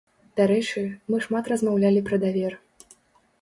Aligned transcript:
Дарэчы, 0.39 0.81
мы 1.13 1.19
шмат 1.25 1.51
размаўлялі 1.53 2.01
пра 2.09 2.21
давер. 2.25 2.57